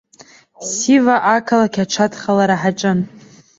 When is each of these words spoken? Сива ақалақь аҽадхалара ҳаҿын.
Сива 0.73 1.15
ақалақь 1.35 1.79
аҽадхалара 1.83 2.61
ҳаҿын. 2.61 2.99